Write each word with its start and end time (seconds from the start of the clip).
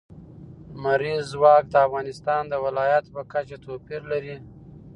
لمریز 0.75 1.23
ځواک 1.33 1.63
د 1.69 1.75
افغانستان 1.87 2.43
د 2.47 2.53
ولایاتو 2.65 3.09
په 3.15 3.21
کچه 3.31 3.57
توپیر 3.65 4.01
لري. 4.11 4.35